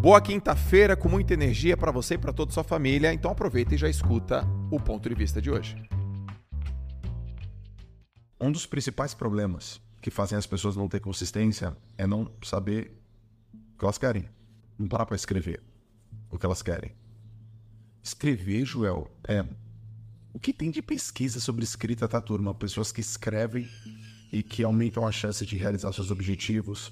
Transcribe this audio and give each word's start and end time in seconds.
Boa 0.00 0.18
quinta-feira 0.18 0.96
com 0.96 1.10
muita 1.10 1.34
energia 1.34 1.76
para 1.76 1.92
você 1.92 2.14
e 2.14 2.18
para 2.18 2.32
toda 2.32 2.50
a 2.50 2.54
sua 2.54 2.64
família. 2.64 3.12
Então 3.12 3.30
aproveita 3.30 3.74
e 3.74 3.78
já 3.78 3.86
escuta 3.86 4.46
o 4.70 4.80
ponto 4.80 5.06
de 5.06 5.14
vista 5.14 5.42
de 5.42 5.50
hoje. 5.50 5.76
Um 8.40 8.50
dos 8.50 8.64
principais 8.64 9.12
problemas 9.12 9.78
que 10.00 10.10
fazem 10.10 10.38
as 10.38 10.46
pessoas 10.46 10.74
não 10.74 10.88
ter 10.88 11.00
consistência 11.00 11.76
é 11.98 12.06
não 12.06 12.32
saber 12.42 12.98
o 13.74 13.78
que 13.78 13.84
elas 13.84 13.98
querem. 13.98 14.24
Não 14.78 14.88
parar 14.88 15.04
para 15.04 15.16
escrever 15.16 15.62
o 16.30 16.38
que 16.38 16.46
elas 16.46 16.62
querem. 16.62 16.96
Escrever, 18.02 18.64
Joel, 18.64 19.06
é. 19.28 19.44
O 20.32 20.40
que 20.40 20.54
tem 20.54 20.70
de 20.70 20.80
pesquisa 20.80 21.40
sobre 21.40 21.62
escrita, 21.62 22.08
tá, 22.08 22.22
turma? 22.22 22.54
Pessoas 22.54 22.90
que 22.90 23.02
escrevem 23.02 23.68
e 24.32 24.42
que 24.42 24.64
aumentam 24.64 25.06
a 25.06 25.12
chance 25.12 25.44
de 25.44 25.58
realizar 25.58 25.92
seus 25.92 26.10
objetivos. 26.10 26.90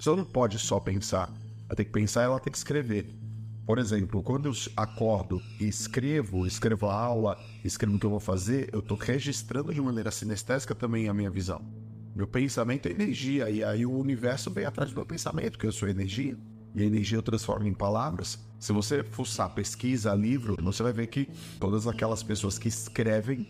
Você 0.00 0.10
não 0.10 0.24
pode 0.24 0.58
só 0.58 0.80
pensar. 0.80 1.32
Ela 1.72 1.76
tem 1.76 1.86
que 1.86 1.92
pensar 1.92 2.24
ela 2.24 2.38
tem 2.38 2.52
que 2.52 2.58
escrever. 2.58 3.06
Por 3.64 3.78
exemplo, 3.78 4.22
quando 4.22 4.44
eu 4.44 4.52
acordo 4.76 5.40
e 5.58 5.66
escrevo, 5.66 6.46
escrevo 6.46 6.86
a 6.86 6.94
aula, 6.94 7.38
escrevo 7.64 7.96
o 7.96 7.98
que 7.98 8.04
eu 8.04 8.10
vou 8.10 8.20
fazer, 8.20 8.68
eu 8.74 8.80
estou 8.80 8.94
registrando 8.94 9.72
de 9.72 9.80
maneira 9.80 10.10
sinestésica 10.10 10.74
também 10.74 11.08
a 11.08 11.14
minha 11.14 11.30
visão. 11.30 11.62
Meu 12.14 12.26
pensamento 12.26 12.88
é 12.88 12.90
energia, 12.90 13.48
e 13.48 13.64
aí 13.64 13.86
o 13.86 13.98
universo 13.98 14.50
vem 14.50 14.66
atrás 14.66 14.90
do 14.90 14.96
meu 14.96 15.06
pensamento, 15.06 15.58
que 15.58 15.66
eu 15.66 15.72
sou 15.72 15.88
energia. 15.88 16.36
E 16.74 16.82
a 16.82 16.84
energia 16.84 17.16
eu 17.16 17.22
transformo 17.22 17.66
em 17.66 17.72
palavras. 17.72 18.38
Se 18.60 18.70
você 18.70 19.02
fuçar 19.02 19.54
pesquisa, 19.54 20.12
livro, 20.12 20.58
você 20.62 20.82
vai 20.82 20.92
ver 20.92 21.06
que 21.06 21.26
todas 21.58 21.86
aquelas 21.86 22.22
pessoas 22.22 22.58
que 22.58 22.68
escrevem 22.68 23.48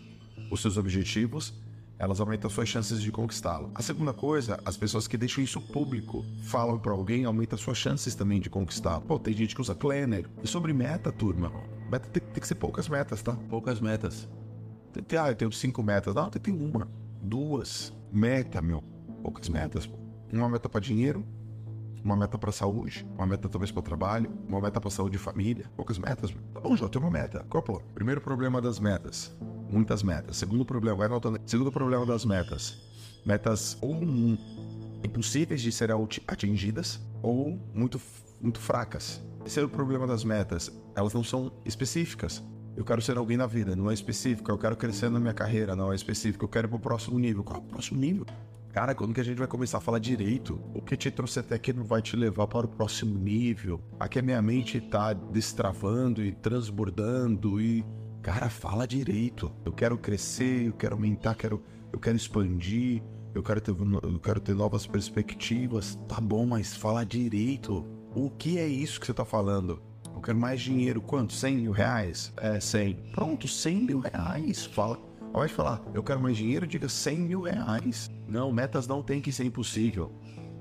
os 0.49 0.61
seus 0.61 0.77
objetivos 0.77 1.53
elas 1.97 2.19
aumentam 2.19 2.49
suas 2.49 2.67
chances 2.67 3.01
de 3.01 3.11
conquistá-lo. 3.11 3.71
A 3.75 3.81
segunda 3.81 4.13
coisa, 4.13 4.59
as 4.65 4.75
pessoas 4.75 5.07
que 5.07 5.17
deixam 5.17 5.43
isso 5.43 5.61
público, 5.61 6.25
falam 6.43 6.77
para 6.79 6.91
alguém, 6.91 7.25
aumenta 7.25 7.55
suas 7.57 7.77
chances 7.77 8.15
também 8.15 8.39
de 8.39 8.49
conquistá-lo. 8.49 9.01
Pô, 9.01 9.19
tem 9.19 9.33
gente 9.33 9.55
que 9.55 9.61
usa 9.61 9.75
planner. 9.75 10.29
E 10.43 10.47
sobre 10.47 10.73
meta, 10.73 11.11
turma, 11.11 11.51
meta 11.89 12.09
tem, 12.09 12.21
tem 12.21 12.41
que 12.41 12.47
ser 12.47 12.55
poucas 12.55 12.89
metas, 12.89 13.21
tá? 13.21 13.33
Poucas 13.49 13.79
metas. 13.79 14.27
Tem, 14.91 15.03
tem, 15.03 15.19
ah, 15.19 15.29
eu 15.29 15.35
tenho 15.35 15.51
cinco 15.51 15.81
metas. 15.83 16.13
Não, 16.13 16.29
tem, 16.29 16.41
tem 16.41 16.53
uma, 16.53 16.87
duas. 17.21 17.93
Meta, 18.11 18.61
meu. 18.61 18.83
Poucas 19.21 19.47
metas. 19.49 19.89
Uma 20.31 20.49
meta 20.49 20.67
para 20.67 20.81
dinheiro, 20.81 21.23
uma 22.03 22.15
meta 22.15 22.37
para 22.39 22.51
saúde, 22.51 23.07
uma 23.15 23.25
meta 23.25 23.47
talvez 23.47 23.71
para 23.71 23.83
trabalho, 23.83 24.31
uma 24.47 24.59
meta 24.59 24.81
para 24.81 24.89
saúde 24.89 25.15
e 25.15 25.19
família. 25.19 25.71
Poucas 25.75 25.99
metas. 25.99 26.31
Tá 26.53 26.59
bom, 26.59 26.75
já 26.75 26.89
tem 26.89 26.99
uma 26.99 27.11
meta. 27.11 27.45
Qual 27.47 27.61
é 27.61 27.63
o 27.63 27.65
plano? 27.65 27.85
Primeiro 27.93 28.19
problema 28.19 28.59
das 28.59 28.79
metas 28.79 29.35
muitas 29.73 30.03
metas. 30.03 30.37
Segundo 30.37 30.63
problema, 30.63 30.97
vai 30.97 31.07
anotando. 31.07 31.39
Segundo 31.45 31.71
problema 31.71 32.05
das 32.05 32.23
metas. 32.23 32.77
Metas 33.25 33.77
ou 33.81 33.99
impossíveis 35.03 35.61
de 35.61 35.71
serem 35.71 35.95
atingidas 36.27 37.01
ou 37.21 37.59
muito, 37.73 37.99
muito 38.39 38.59
fracas. 38.59 39.21
Terceiro 39.39 39.67
problema 39.67 40.07
das 40.07 40.23
metas, 40.23 40.71
elas 40.95 41.13
não 41.13 41.23
são 41.23 41.51
específicas. 41.65 42.41
Eu 42.75 42.83
quero 42.83 43.01
ser 43.01 43.17
alguém 43.17 43.37
na 43.37 43.45
vida, 43.45 43.75
não 43.75 43.91
é 43.91 43.93
específico. 43.93 44.49
Eu 44.49 44.57
quero 44.57 44.75
crescer 44.75 45.09
na 45.09 45.19
minha 45.19 45.33
carreira, 45.33 45.75
não 45.75 45.91
é 45.91 45.95
específico. 45.95 46.45
Eu 46.45 46.49
quero 46.49 46.67
ir 46.67 46.69
pro 46.69 46.79
próximo 46.79 47.19
nível. 47.19 47.43
Qual 47.43 47.57
é 47.57 47.59
o 47.59 47.63
próximo 47.63 47.99
nível? 47.99 48.25
Cara, 48.73 48.95
quando 48.95 49.13
que 49.13 49.21
a 49.21 49.23
gente 49.23 49.37
vai 49.37 49.47
começar 49.47 49.77
a 49.77 49.81
falar 49.81 49.99
direito? 49.99 50.59
O 50.73 50.81
que 50.81 50.97
te 50.97 51.11
trouxe 51.11 51.39
até 51.39 51.53
aqui 51.53 51.71
não 51.71 51.83
vai 51.83 52.01
te 52.01 52.15
levar 52.15 52.47
para 52.47 52.65
o 52.65 52.69
próximo 52.69 53.19
nível. 53.19 53.79
Aqui 53.99 54.17
a 54.17 54.21
minha 54.23 54.41
mente 54.41 54.81
tá 54.81 55.13
destravando 55.13 56.23
e 56.23 56.31
transbordando 56.31 57.61
e 57.61 57.85
Cara, 58.23 58.49
fala 58.49 58.87
direito. 58.87 59.51
Eu 59.65 59.73
quero 59.73 59.97
crescer, 59.97 60.67
eu 60.67 60.73
quero 60.73 60.95
aumentar, 60.95 61.35
quero, 61.35 61.61
eu 61.91 61.99
quero 61.99 62.15
expandir, 62.15 63.03
eu 63.35 63.43
quero, 63.43 63.59
ter, 63.59 63.71
eu 63.71 64.19
quero 64.19 64.39
ter 64.39 64.55
novas 64.55 64.87
perspectivas. 64.87 65.99
Tá 66.07 66.21
bom, 66.21 66.45
mas 66.45 66.73
fala 66.73 67.05
direito. 67.05 67.85
O 68.15 68.29
que 68.29 68.57
é 68.57 68.65
isso 68.65 68.97
que 68.97 69.07
você 69.07 69.13
tá 69.13 69.25
falando? 69.25 69.81
Eu 70.15 70.21
quero 70.21 70.37
mais 70.37 70.61
dinheiro. 70.61 71.01
Quanto? 71.01 71.33
100 71.33 71.57
mil 71.57 71.71
reais? 71.73 72.31
É, 72.37 72.61
100. 72.61 73.11
Pronto, 73.11 73.45
100 73.45 73.75
mil 73.75 73.99
reais. 73.99 74.65
Fala. 74.67 74.97
Ao 75.33 75.41
invés 75.41 75.49
de 75.49 75.57
falar, 75.57 75.81
eu 75.93 76.01
quero 76.01 76.21
mais 76.21 76.37
dinheiro, 76.37 76.65
diga 76.65 76.87
100 76.87 77.19
mil 77.19 77.41
reais. 77.41 78.09
Não, 78.25 78.53
metas 78.53 78.87
não 78.87 79.03
tem 79.03 79.19
que 79.19 79.33
ser 79.33 79.43
impossível. 79.43 80.13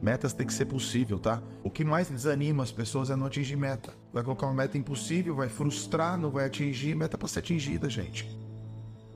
Metas 0.03 0.33
tem 0.33 0.45
que 0.45 0.53
ser 0.53 0.65
possível, 0.65 1.17
tá? 1.17 1.41
O 1.63 1.71
que 1.71 1.85
mais 1.85 2.11
desanima 2.11 2.65
as 2.65 2.73
pessoas 2.73 3.09
é 3.09 3.15
não 3.15 3.27
atingir 3.27 3.55
meta. 3.55 3.95
Vai 4.13 4.25
colocar 4.25 4.47
uma 4.49 4.55
meta 4.55 4.77
impossível, 4.77 5.37
vai 5.37 5.49
frustrar, 5.49 6.19
não 6.19 6.29
vai 6.29 6.47
atingir. 6.47 6.97
Meta 6.97 7.17
para 7.17 7.29
ser 7.29 7.39
atingida, 7.39 7.89
gente. 7.89 8.25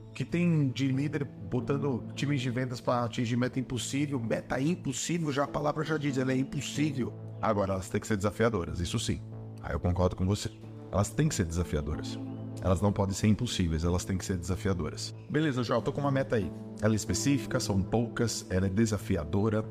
O 0.09 0.13
que 0.13 0.23
tem 0.23 0.69
de 0.69 0.87
líder 0.87 1.25
botando 1.25 2.05
times 2.15 2.39
de 2.39 2.49
vendas 2.49 2.79
para 2.79 3.03
atingir 3.03 3.35
meta 3.35 3.59
impossível? 3.59 4.17
Meta 4.17 4.61
impossível, 4.61 5.29
já 5.29 5.43
a 5.43 5.47
palavra 5.47 5.83
já 5.83 5.97
diz, 5.97 6.17
ela 6.17 6.31
é 6.31 6.37
impossível. 6.37 7.13
Agora, 7.41 7.73
elas 7.73 7.89
têm 7.89 7.99
que 7.99 8.07
ser 8.07 8.15
desafiadoras, 8.15 8.79
isso 8.79 8.97
sim. 8.97 9.21
Aí 9.61 9.73
eu 9.73 9.81
concordo 9.81 10.15
com 10.15 10.25
você. 10.25 10.49
Elas 10.89 11.09
têm 11.09 11.27
que 11.27 11.35
ser 11.35 11.43
desafiadoras. 11.43 12.17
Elas 12.61 12.81
não 12.81 12.93
podem 12.93 13.13
ser 13.13 13.27
impossíveis, 13.27 13.83
elas 13.83 14.05
têm 14.05 14.17
que 14.17 14.25
ser 14.25 14.37
desafiadoras. 14.37 15.13
Beleza, 15.29 15.63
João, 15.63 15.81
tô 15.81 15.91
com 15.91 15.99
uma 15.99 16.11
meta 16.11 16.37
aí. 16.37 16.49
Ela 16.81 16.93
é 16.93 16.95
específica, 16.95 17.59
são 17.59 17.81
poucas, 17.81 18.45
ela 18.49 18.67
é 18.67 18.69
desafiadora 18.69 19.65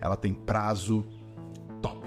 ela 0.00 0.16
tem 0.16 0.32
prazo. 0.32 1.04
Top. 1.80 2.00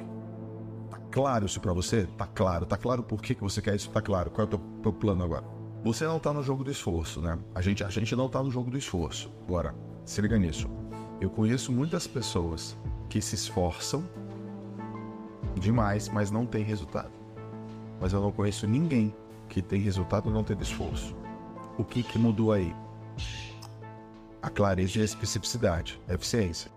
Tá 0.89 0.97
claro 1.11 1.45
isso 1.45 1.59
para 1.59 1.73
você? 1.73 2.07
Tá 2.17 2.27
claro. 2.27 2.65
Tá 2.65 2.77
claro 2.77 3.03
por 3.03 3.21
que, 3.21 3.35
que 3.35 3.41
você 3.41 3.61
quer 3.61 3.75
isso? 3.75 3.89
Tá 3.89 4.01
claro. 4.01 4.29
Qual 4.29 4.45
é 4.45 4.47
o 4.47 4.49
teu, 4.49 4.59
teu 4.83 4.93
plano 4.93 5.23
agora? 5.23 5.45
Você 5.83 6.05
não 6.05 6.19
tá 6.19 6.33
no 6.33 6.43
jogo 6.43 6.63
do 6.63 6.71
esforço, 6.71 7.21
né? 7.21 7.39
A 7.55 7.61
gente, 7.61 7.83
a 7.83 7.89
gente 7.89 8.15
não 8.15 8.27
tá 8.27 8.43
no 8.43 8.51
jogo 8.51 8.69
do 8.69 8.77
esforço. 8.77 9.31
Agora, 9.47 9.73
se 10.03 10.21
liga 10.21 10.37
nisso. 10.37 10.69
Eu 11.21 11.29
conheço 11.29 11.71
muitas 11.71 12.05
pessoas 12.05 12.77
que 13.09 13.21
se 13.21 13.35
esforçam 13.35 14.03
demais, 15.59 16.09
mas 16.09 16.31
não 16.31 16.45
tem 16.45 16.63
resultado. 16.63 17.11
Mas 17.99 18.13
eu 18.13 18.21
não 18.21 18.31
conheço 18.31 18.67
ninguém 18.67 19.13
que 19.47 19.61
tem 19.61 19.81
resultado 19.81 20.29
não 20.29 20.43
tendo 20.43 20.61
esforço. 20.61 21.15
O 21.77 21.83
que, 21.83 22.03
que 22.03 22.17
mudou 22.17 22.51
aí? 22.51 22.73
A 24.41 24.49
clareza 24.49 24.99
e 24.99 25.01
a 25.01 25.05
especificidade, 25.05 25.99
a 26.07 26.13
eficiência. 26.13 26.71